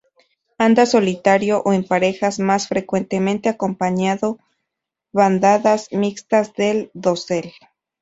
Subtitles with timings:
[0.57, 4.39] Anda solitario o en parejas, más frecuentemente acompañando
[5.13, 7.53] bandadas mixtas del dosel.